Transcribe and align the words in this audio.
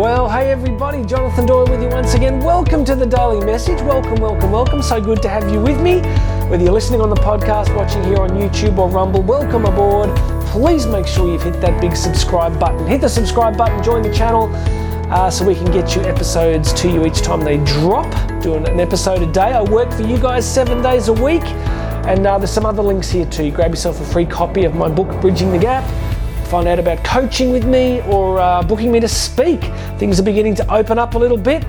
Well, 0.00 0.30
hey 0.30 0.50
everybody, 0.50 1.04
Jonathan 1.04 1.44
Doyle 1.44 1.66
with 1.66 1.82
you 1.82 1.90
once 1.90 2.14
again. 2.14 2.40
Welcome 2.40 2.86
to 2.86 2.94
the 2.94 3.04
Daily 3.04 3.44
Message. 3.44 3.82
Welcome, 3.82 4.14
welcome, 4.14 4.50
welcome. 4.50 4.80
So 4.80 4.98
good 4.98 5.20
to 5.20 5.28
have 5.28 5.52
you 5.52 5.60
with 5.60 5.78
me. 5.78 6.00
Whether 6.48 6.64
you're 6.64 6.72
listening 6.72 7.02
on 7.02 7.10
the 7.10 7.16
podcast, 7.16 7.76
watching 7.76 8.02
here 8.04 8.16
on 8.16 8.30
YouTube 8.30 8.78
or 8.78 8.88
Rumble, 8.88 9.20
welcome 9.20 9.66
aboard. 9.66 10.08
Please 10.46 10.86
make 10.86 11.06
sure 11.06 11.30
you've 11.30 11.42
hit 11.42 11.60
that 11.60 11.78
big 11.82 11.94
subscribe 11.94 12.58
button. 12.58 12.86
Hit 12.86 13.02
the 13.02 13.10
subscribe 13.10 13.58
button, 13.58 13.82
join 13.82 14.00
the 14.00 14.10
channel 14.10 14.50
uh, 15.12 15.30
so 15.30 15.44
we 15.44 15.54
can 15.54 15.70
get 15.70 15.94
you 15.94 16.00
episodes 16.04 16.72
to 16.80 16.88
you 16.88 17.04
each 17.04 17.20
time 17.20 17.42
they 17.42 17.58
drop. 17.58 18.10
Doing 18.40 18.66
an 18.66 18.80
episode 18.80 19.20
a 19.20 19.30
day. 19.30 19.52
I 19.52 19.60
work 19.60 19.92
for 19.92 20.00
you 20.00 20.18
guys 20.18 20.50
seven 20.50 20.80
days 20.80 21.08
a 21.08 21.12
week. 21.12 21.44
And 22.08 22.26
uh, 22.26 22.38
there's 22.38 22.50
some 22.50 22.64
other 22.64 22.82
links 22.82 23.10
here 23.10 23.26
too. 23.26 23.50
Grab 23.50 23.72
yourself 23.72 24.00
a 24.00 24.04
free 24.06 24.24
copy 24.24 24.64
of 24.64 24.74
my 24.74 24.88
book, 24.88 25.20
Bridging 25.20 25.52
the 25.52 25.58
Gap 25.58 25.84
find 26.50 26.66
out 26.66 26.80
about 26.80 27.04
coaching 27.04 27.52
with 27.52 27.64
me 27.64 28.00
or 28.08 28.40
uh, 28.40 28.60
booking 28.64 28.90
me 28.90 28.98
to 28.98 29.06
speak. 29.06 29.60
Things 29.98 30.18
are 30.18 30.24
beginning 30.24 30.56
to 30.56 30.74
open 30.74 30.98
up 30.98 31.14
a 31.14 31.18
little 31.18 31.36
bit 31.36 31.64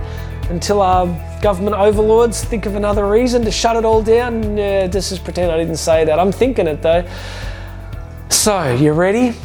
until 0.49 0.81
our 0.81 1.05
government 1.39 1.75
overlords 1.75 2.43
think 2.43 2.65
of 2.65 2.75
another 2.75 3.07
reason 3.07 3.43
to 3.45 3.51
shut 3.51 3.75
it 3.75 3.85
all 3.85 4.01
down. 4.01 4.59
Uh, 4.59 4.87
just 4.87 5.11
as 5.11 5.19
pretend 5.19 5.51
I 5.51 5.57
didn't 5.57 5.75
say 5.75 6.03
that. 6.05 6.17
I'm 6.17 6.31
thinking 6.31 6.65
it 6.65 6.81
though. 6.81 7.07
So, 8.29 8.73
you 8.73 8.91
ready? 8.93 9.35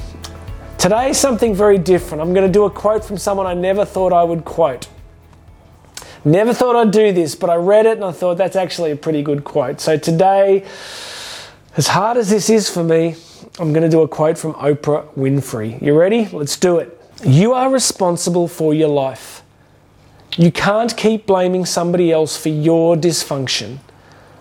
Today, 0.78 1.12
something 1.12 1.55
very 1.55 1.77
different. 1.77 2.22
I'm 2.22 2.32
going 2.32 2.46
to 2.46 2.52
do 2.52 2.64
a 2.64 2.70
quote 2.70 3.05
from 3.05 3.18
someone 3.18 3.46
I 3.46 3.52
never 3.52 3.84
thought 3.84 4.14
I 4.14 4.24
would 4.24 4.46
quote. 4.46 4.88
Never 6.24 6.55
thought 6.55 6.77
I'd 6.77 6.92
do 6.92 7.12
this, 7.12 7.34
but 7.34 7.50
I 7.50 7.56
read 7.56 7.84
it 7.84 7.98
and 7.98 8.05
I 8.05 8.12
thought 8.12 8.38
that's 8.38 8.56
actually 8.56 8.91
a 8.91 8.96
pretty 8.96 9.22
good 9.22 9.44
quote. 9.44 9.82
So, 9.82 9.98
today, 9.98 10.64
as 11.77 11.88
hard 11.88 12.16
as 12.16 12.30
this 12.30 12.48
is 12.48 12.70
for 12.70 12.82
me, 12.82 13.16
I'm 13.59 13.73
going 13.73 13.84
to 13.84 13.88
do 13.88 14.02
a 14.02 14.09
quote 14.09 14.37
from 14.37 14.52
Oprah 14.55 15.09
Winfrey. 15.15 15.80
You 15.80 15.98
ready? 15.98 16.27
Let's 16.27 16.58
do 16.58 16.77
it. 16.78 17.00
You 17.25 17.55
are 17.55 17.70
responsible 17.70 18.48
for 18.48 18.75
your 18.75 18.89
life. 18.89 19.42
You 20.36 20.53
can't 20.53 20.94
keep 20.94 21.25
blaming 21.25 21.64
somebody 21.64 22.12
else 22.12 22.36
for 22.36 22.50
your 22.50 22.97
dysfunction. 22.97 23.78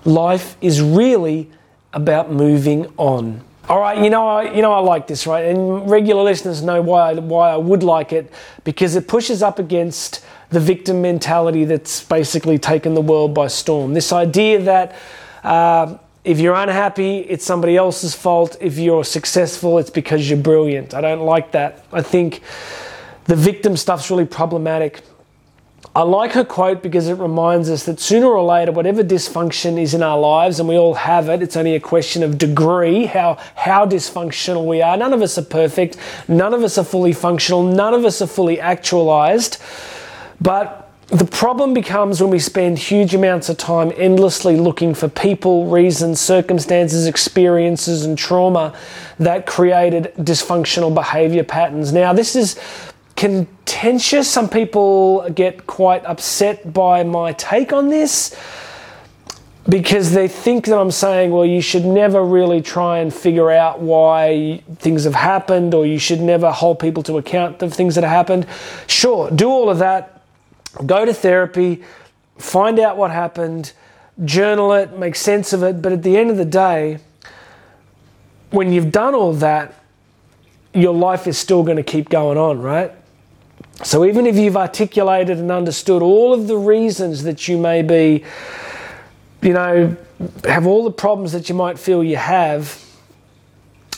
Life 0.04 0.58
is 0.60 0.82
really 0.82 1.50
about 1.94 2.30
moving 2.30 2.92
on. 2.98 3.42
All 3.70 3.80
right, 3.80 3.98
you 3.98 4.10
know, 4.10 4.28
I, 4.28 4.54
you 4.54 4.62
know, 4.62 4.74
I 4.74 4.80
like 4.80 5.08
this, 5.08 5.26
right? 5.26 5.46
And 5.46 5.90
regular 5.90 6.22
listeners 6.22 6.62
know 6.62 6.82
why 6.82 7.12
I, 7.12 7.14
why 7.14 7.52
I 7.52 7.58
would 7.58 7.84
like 7.84 8.12
it 8.12 8.32
because 8.66 8.96
it 8.96 9.08
pushes 9.08 9.42
up 9.42 9.58
against 9.58 10.24
the 10.50 10.60
victim 10.60 11.02
mentality 11.02 11.64
that's 11.64 12.04
basically 12.04 12.60
taken 12.60 12.94
the 12.94 13.02
world 13.02 13.34
by 13.34 13.48
storm. 13.48 13.94
This 13.94 14.12
idea 14.12 14.62
that 14.62 14.96
uh, 15.44 15.98
if 16.26 16.40
you're 16.40 16.56
unhappy, 16.56 17.20
it's 17.20 17.46
somebody 17.46 17.78
else's 17.78 18.16
fault. 18.16 18.58
If 18.60 18.80
you're 18.80 19.04
successful, 19.04 19.78
it's 19.78 19.92
because 19.92 20.28
you're 20.28 20.40
brilliant. 20.40 20.96
I 20.96 21.02
don't 21.02 21.22
like 21.22 21.52
that. 21.52 21.86
I 21.94 22.02
think 22.02 22.42
the 23.26 23.36
victim 23.36 23.78
stuff's 23.78 24.10
really 24.10 24.26
problematic. 24.26 25.02
I 25.96 26.02
like 26.02 26.34
her 26.34 26.44
quote 26.44 26.82
because 26.82 27.08
it 27.08 27.14
reminds 27.20 27.70
us 27.70 27.86
that 27.86 28.00
sooner 28.00 28.26
or 28.26 28.44
later, 28.44 28.72
whatever 28.72 29.04
dysfunction 29.04 29.80
is 29.80 29.94
in 29.94 30.02
our 30.02 30.20
lives, 30.20 30.60
and 30.60 30.68
we 30.68 30.78
all 30.78 30.96
have 30.96 31.30
it, 31.30 31.42
it's 31.42 31.56
only 31.56 31.76
a 31.76 31.80
question 31.80 32.24
of 32.24 32.38
degree, 32.38 33.06
how, 33.06 33.38
how 33.56 33.86
dysfunctional 33.86 34.66
we 34.66 34.82
are. 34.82 34.98
None 34.98 35.14
of 35.14 35.22
us 35.22 35.38
are 35.38 35.44
perfect. 35.46 35.96
None 36.28 36.54
of 36.54 36.64
us 36.64 36.78
are 36.80 36.84
fully 36.84 37.14
functional. 37.14 37.64
None 37.64 37.94
of 37.94 38.04
us 38.04 38.22
are 38.22 38.28
fully 38.28 38.60
actualized. 38.60 39.62
But 40.42 40.85
the 41.08 41.26
problem 41.26 41.74
becomes 41.74 42.20
when 42.20 42.32
we 42.32 42.40
spend 42.40 42.80
huge 42.80 43.14
amounts 43.14 43.48
of 43.50 43.58
time 43.58 43.94
endlessly 43.96 44.58
looking 44.58 44.96
for 44.96 45.08
people, 45.08 45.68
reasons, 45.68 46.20
circumstances, 46.20 47.06
experiences, 47.06 48.06
and 48.06 48.18
trauma 48.18 48.76
that 49.20 49.46
created 49.46 50.14
dysfunctional 50.18 50.94
behavior 50.94 51.44
patterns. 51.44 51.94
Now, 51.94 52.12
this 52.12 52.36
is 52.36 52.60
contentious. 53.16 54.30
Some 54.30 54.50
people 54.50 55.30
get 55.30 55.68
quite 55.68 56.04
upset 56.06 56.74
by 56.74 57.04
my 57.04 57.34
take 57.34 57.72
on 57.72 57.90
this 57.90 58.36
because 59.70 60.12
they 60.12 60.28
think 60.28 60.66
that 60.66 60.78
I'm 60.78 60.92
saying, 60.92 61.32
well, 61.32 61.46
you 61.46 61.62
should 61.62 61.86
never 61.86 62.24
really 62.24 62.62
try 62.62 63.00
and 63.00 63.14
figure 63.14 63.52
out 63.52 63.80
why 63.80 64.64
things 64.78 65.04
have 65.04 65.16
happened, 65.16 65.74
or 65.74 65.86
you 65.86 66.00
should 66.00 66.22
never 66.22 66.52
hold 66.52 66.80
people 66.80 67.04
to 67.04 67.18
account 67.18 67.62
of 67.62 67.74
things 67.74 67.96
that 67.96 68.04
have 68.04 68.12
happened. 68.12 68.48
Sure, 68.88 69.30
do 69.32 69.50
all 69.50 69.70
of 69.70 69.80
that 69.80 70.15
go 70.86 71.06
to 71.06 71.14
therapy, 71.14 71.84
find 72.38 72.80
out 72.80 72.98
what 72.98 73.12
happened, 73.12 73.74
journal 74.24 74.74
it, 74.74 74.98
make 74.98 75.16
sense 75.16 75.54
of 75.54 75.64
it. 75.64 75.82
But 75.82 75.92
at 75.92 76.04
the 76.04 76.18
end 76.18 76.32
of 76.32 76.38
the 76.38 76.46
day, 76.46 77.00
when 78.52 78.72
you've 78.72 78.92
done 78.92 79.14
all 79.14 79.34
that, 79.34 79.74
your 80.74 80.94
life 80.94 81.28
is 81.28 81.38
still 81.38 81.64
going 81.64 81.78
to 81.78 81.84
keep 81.84 82.10
going 82.10 82.38
on, 82.38 82.62
right? 82.62 82.92
So 83.84 84.06
even 84.06 84.26
if 84.26 84.36
you've 84.36 84.58
articulated 84.58 85.38
and 85.38 85.52
understood 85.52 86.02
all 86.02 86.34
of 86.34 86.48
the 86.48 86.58
reasons 86.58 87.24
that 87.24 87.48
you 87.48 87.58
may 87.58 87.82
be, 87.82 88.24
you 89.42 89.54
know, 89.54 89.96
have 90.46 90.66
all 90.66 90.84
the 90.84 90.92
problems 90.92 91.32
that 91.34 91.50
you 91.50 91.56
might 91.56 91.78
feel 91.78 92.04
you 92.04 92.18
have, 92.18 92.82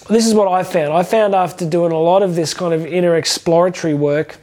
this 0.09 0.25
is 0.25 0.33
what 0.33 0.47
I 0.47 0.63
found. 0.63 0.94
I 0.94 1.03
found 1.03 1.35
after 1.35 1.67
doing 1.67 1.91
a 1.91 1.99
lot 1.99 2.23
of 2.23 2.35
this 2.35 2.53
kind 2.53 2.73
of 2.73 2.85
inner 2.85 3.15
exploratory 3.15 3.94
work 3.94 4.38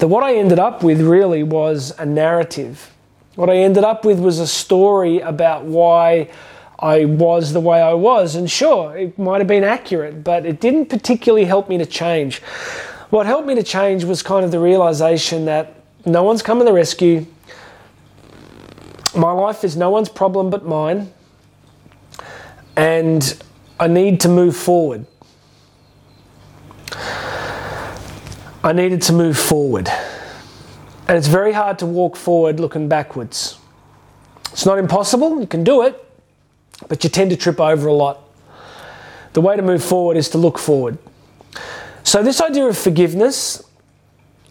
that 0.00 0.08
what 0.08 0.24
I 0.24 0.34
ended 0.34 0.58
up 0.58 0.82
with 0.82 1.00
really 1.00 1.42
was 1.42 1.92
a 1.98 2.06
narrative. 2.06 2.92
What 3.36 3.50
I 3.50 3.56
ended 3.56 3.84
up 3.84 4.04
with 4.04 4.18
was 4.18 4.38
a 4.38 4.46
story 4.46 5.20
about 5.20 5.64
why 5.64 6.30
I 6.78 7.04
was 7.04 7.52
the 7.52 7.60
way 7.60 7.82
I 7.82 7.92
was. 7.92 8.34
And 8.34 8.50
sure, 8.50 8.96
it 8.96 9.18
might 9.18 9.38
have 9.38 9.46
been 9.46 9.62
accurate, 9.62 10.24
but 10.24 10.46
it 10.46 10.58
didn't 10.58 10.86
particularly 10.86 11.44
help 11.44 11.68
me 11.68 11.76
to 11.78 11.84
change. 11.86 12.40
What 13.10 13.26
helped 13.26 13.46
me 13.46 13.54
to 13.56 13.62
change 13.62 14.04
was 14.04 14.22
kind 14.22 14.44
of 14.44 14.50
the 14.50 14.58
realization 14.58 15.44
that 15.44 15.74
no 16.06 16.22
one's 16.22 16.42
coming 16.42 16.64
to 16.64 16.70
the 16.70 16.74
rescue. 16.74 17.26
My 19.14 19.32
life 19.32 19.64
is 19.64 19.76
no 19.76 19.90
one's 19.90 20.08
problem 20.08 20.48
but 20.48 20.64
mine. 20.64 21.12
And 22.74 23.42
I 23.78 23.86
need 23.86 24.20
to 24.20 24.28
move 24.28 24.56
forward. 24.56 25.04
I 28.62 28.74
needed 28.74 29.00
to 29.02 29.14
move 29.14 29.38
forward. 29.38 29.88
And 31.08 31.16
it's 31.16 31.28
very 31.28 31.52
hard 31.52 31.78
to 31.78 31.86
walk 31.86 32.14
forward 32.14 32.60
looking 32.60 32.88
backwards. 32.88 33.58
It's 34.52 34.66
not 34.66 34.78
impossible, 34.78 35.40
you 35.40 35.46
can 35.46 35.64
do 35.64 35.82
it, 35.82 36.04
but 36.88 37.02
you 37.02 37.08
tend 37.08 37.30
to 37.30 37.36
trip 37.36 37.58
over 37.58 37.88
a 37.88 37.92
lot. 37.92 38.20
The 39.32 39.40
way 39.40 39.56
to 39.56 39.62
move 39.62 39.82
forward 39.82 40.16
is 40.16 40.28
to 40.30 40.38
look 40.38 40.58
forward. 40.58 40.98
So, 42.02 42.22
this 42.22 42.40
idea 42.40 42.66
of 42.66 42.76
forgiveness, 42.76 43.62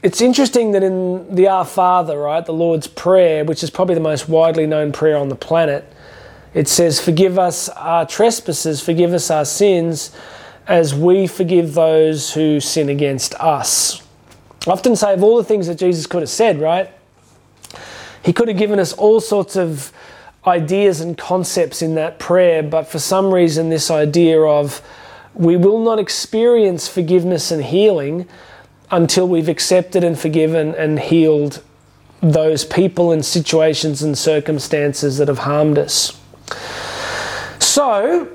it's 0.01 0.21
interesting 0.21 0.71
that 0.71 0.81
in 0.81 1.35
the 1.35 1.47
Our 1.47 1.65
Father, 1.65 2.17
right, 2.17 2.43
the 2.45 2.53
Lord's 2.53 2.87
Prayer, 2.87 3.43
which 3.43 3.63
is 3.63 3.69
probably 3.69 3.95
the 3.95 4.01
most 4.01 4.27
widely 4.27 4.65
known 4.65 4.91
prayer 4.91 5.17
on 5.17 5.29
the 5.29 5.35
planet, 5.35 5.91
it 6.53 6.67
says, 6.67 6.99
Forgive 6.99 7.37
us 7.37 7.69
our 7.69 8.05
trespasses, 8.05 8.81
forgive 8.81 9.13
us 9.13 9.29
our 9.29 9.45
sins 9.45 10.15
as 10.69 10.93
we 10.93 11.25
forgive 11.25 11.73
those 11.73 12.31
who 12.31 12.59
sin 12.59 12.89
against 12.89 13.33
us. 13.35 14.03
I 14.67 14.71
often 14.71 14.95
say, 14.95 15.15
of 15.15 15.23
all 15.23 15.35
the 15.35 15.43
things 15.43 15.65
that 15.65 15.79
Jesus 15.79 16.05
could 16.05 16.21
have 16.21 16.29
said, 16.29 16.61
right? 16.61 16.91
He 18.23 18.31
could 18.31 18.47
have 18.47 18.57
given 18.57 18.79
us 18.79 18.93
all 18.93 19.19
sorts 19.19 19.57
of 19.57 19.91
ideas 20.45 21.01
and 21.01 21.17
concepts 21.17 21.81
in 21.81 21.95
that 21.95 22.19
prayer, 22.19 22.61
but 22.61 22.83
for 22.87 22.99
some 22.99 23.33
reason, 23.33 23.69
this 23.69 23.89
idea 23.89 24.39
of 24.41 24.81
we 25.33 25.57
will 25.57 25.83
not 25.83 25.97
experience 25.97 26.87
forgiveness 26.87 27.49
and 27.49 27.63
healing 27.63 28.27
until 28.91 29.27
we've 29.27 29.49
accepted 29.49 30.03
and 30.03 30.19
forgiven 30.19 30.75
and 30.75 30.99
healed 30.99 31.63
those 32.21 32.63
people 32.63 33.11
and 33.11 33.25
situations 33.25 34.03
and 34.03 34.15
circumstances 34.17 35.17
that 35.17 35.29
have 35.29 35.39
harmed 35.39 35.79
us. 35.79 36.19
So, 37.59 38.27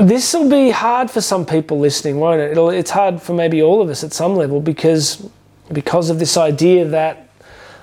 this 0.00 0.32
will 0.34 0.48
be 0.48 0.70
hard 0.70 1.10
for 1.10 1.20
some 1.20 1.44
people 1.44 1.78
listening, 1.78 2.18
won't 2.18 2.40
it? 2.40 2.52
It'll, 2.52 2.70
it's 2.70 2.90
hard 2.90 3.20
for 3.20 3.34
maybe 3.34 3.62
all 3.62 3.82
of 3.82 3.88
us 3.88 4.02
at 4.02 4.12
some 4.12 4.34
level 4.34 4.60
because 4.60 5.28
because 5.72 6.10
of 6.10 6.18
this 6.18 6.36
idea 6.36 6.84
that 6.84 7.28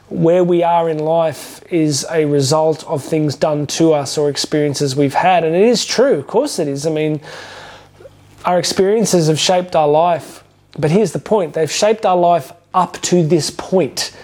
where 0.10 0.44
we 0.44 0.64
are 0.64 0.90
in 0.90 1.00
life 1.00 1.62
is 1.72 2.06
a 2.12 2.26
result 2.26 2.86
of 2.86 3.04
things 3.04 3.36
done 3.36 3.68
to 3.68 3.94
us 3.94 4.18
or 4.18 4.30
experiences 4.30 4.96
we've 4.96 5.14
had, 5.14 5.44
and 5.44 5.56
it 5.56 5.64
is 5.64 5.86
true. 5.86 6.16
Of 6.16 6.28
course, 6.28 6.60
it 6.60 6.68
is. 6.68 6.86
I 6.86 6.92
mean, 6.92 7.22
our 8.46 8.60
experiences 8.60 9.28
have 9.28 9.40
shaped 9.40 9.76
our 9.76 9.88
life, 9.88 10.44
but 10.78 10.92
here's 10.92 11.12
the 11.12 11.20
point: 11.20 11.54
they've 11.54 11.72
shaped 11.72 12.06
our 12.06 12.18
life 12.18 12.52
up 12.74 13.02
to 13.04 13.26
this 13.26 13.50
point. 13.50 14.16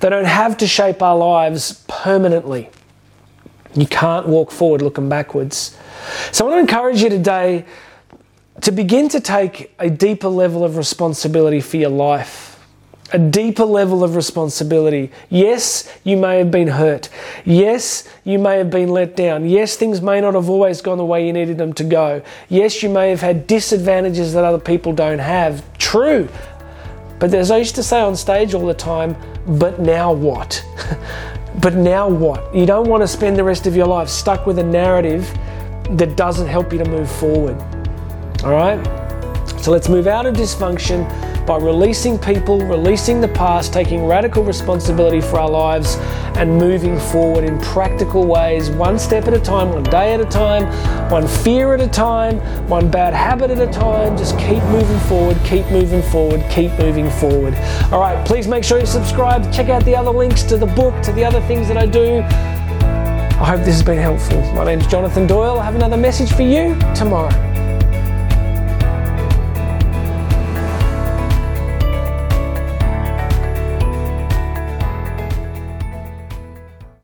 They 0.00 0.10
don't 0.10 0.24
have 0.26 0.56
to 0.58 0.66
shape 0.66 1.02
our 1.02 1.16
lives 1.16 1.84
permanently. 1.88 2.70
You 3.76 3.86
can't 3.86 4.26
walk 4.26 4.50
forward 4.50 4.82
looking 4.82 5.08
backwards. 5.08 5.76
So 6.32 6.46
I 6.46 6.48
want 6.48 6.68
to 6.68 6.74
encourage 6.74 7.02
you 7.02 7.10
today 7.10 7.64
to 8.62 8.72
begin 8.72 9.08
to 9.10 9.20
take 9.20 9.74
a 9.78 9.90
deeper 9.90 10.28
level 10.28 10.64
of 10.64 10.76
responsibility 10.76 11.60
for 11.60 11.76
your 11.76 11.90
life. 11.90 12.54
A 13.12 13.18
deeper 13.18 13.64
level 13.64 14.02
of 14.02 14.16
responsibility. 14.16 15.12
Yes, 15.30 15.88
you 16.02 16.16
may 16.16 16.38
have 16.38 16.50
been 16.50 16.66
hurt. 16.66 17.08
Yes, 17.44 18.08
you 18.24 18.38
may 18.38 18.58
have 18.58 18.70
been 18.70 18.88
let 18.88 19.14
down. 19.14 19.48
Yes, 19.48 19.76
things 19.76 20.02
may 20.02 20.20
not 20.20 20.34
have 20.34 20.48
always 20.48 20.80
gone 20.80 20.98
the 20.98 21.04
way 21.04 21.24
you 21.24 21.32
needed 21.32 21.56
them 21.56 21.72
to 21.74 21.84
go. 21.84 22.22
Yes, 22.48 22.82
you 22.82 22.88
may 22.88 23.10
have 23.10 23.20
had 23.20 23.46
disadvantages 23.46 24.32
that 24.32 24.42
other 24.42 24.58
people 24.58 24.92
don't 24.92 25.20
have. 25.20 25.62
True. 25.78 26.28
But 27.20 27.32
as 27.32 27.50
I 27.50 27.58
used 27.58 27.76
to 27.76 27.82
say 27.82 28.00
on 28.00 28.16
stage 28.16 28.54
all 28.54 28.66
the 28.66 28.74
time, 28.74 29.16
but 29.46 29.78
now 29.78 30.12
what? 30.12 30.64
but 31.60 31.74
now 31.74 32.08
what? 32.08 32.54
You 32.54 32.66
don't 32.66 32.88
want 32.88 33.02
to 33.02 33.08
spend 33.08 33.36
the 33.36 33.44
rest 33.44 33.66
of 33.66 33.74
your 33.74 33.86
life 33.86 34.08
stuck 34.08 34.46
with 34.46 34.58
a 34.58 34.64
narrative 34.64 35.26
that 35.92 36.16
doesn't 36.16 36.48
help 36.48 36.72
you 36.72 36.78
to 36.78 36.88
move 36.88 37.10
forward. 37.10 37.56
All 38.44 38.52
right? 38.52 39.05
So 39.66 39.72
let's 39.72 39.88
move 39.88 40.06
out 40.06 40.26
of 40.26 40.36
dysfunction 40.36 41.04
by 41.44 41.56
releasing 41.56 42.20
people, 42.20 42.60
releasing 42.60 43.20
the 43.20 43.26
past, 43.26 43.72
taking 43.72 44.06
radical 44.06 44.44
responsibility 44.44 45.20
for 45.20 45.40
our 45.40 45.50
lives, 45.50 45.96
and 46.36 46.56
moving 46.56 47.00
forward 47.00 47.42
in 47.42 47.60
practical 47.60 48.28
ways, 48.28 48.70
one 48.70 48.96
step 48.96 49.26
at 49.26 49.34
a 49.34 49.40
time, 49.40 49.70
one 49.70 49.82
day 49.82 50.14
at 50.14 50.20
a 50.20 50.24
time, 50.24 50.66
one 51.10 51.26
fear 51.26 51.74
at 51.74 51.80
a 51.80 51.88
time, 51.88 52.38
one 52.68 52.88
bad 52.88 53.12
habit 53.12 53.50
at 53.50 53.58
a 53.58 53.66
time. 53.72 54.16
Just 54.16 54.38
keep 54.38 54.62
moving 54.66 55.00
forward, 55.00 55.36
keep 55.42 55.66
moving 55.66 56.02
forward, 56.12 56.48
keep 56.48 56.70
moving 56.78 57.10
forward. 57.10 57.56
All 57.90 57.98
right, 57.98 58.24
please 58.24 58.46
make 58.46 58.62
sure 58.62 58.78
you 58.78 58.86
subscribe. 58.86 59.52
Check 59.52 59.68
out 59.68 59.84
the 59.84 59.96
other 59.96 60.12
links 60.12 60.44
to 60.44 60.56
the 60.56 60.66
book, 60.66 61.02
to 61.02 61.10
the 61.10 61.24
other 61.24 61.40
things 61.48 61.66
that 61.66 61.76
I 61.76 61.86
do. 61.86 62.20
I 62.20 63.44
hope 63.44 63.64
this 63.64 63.74
has 63.74 63.82
been 63.82 63.98
helpful. 63.98 64.40
My 64.52 64.64
name's 64.64 64.86
Jonathan 64.86 65.26
Doyle. 65.26 65.58
I 65.58 65.64
have 65.64 65.74
another 65.74 65.96
message 65.96 66.32
for 66.32 66.42
you 66.42 66.78
tomorrow. 66.94 67.55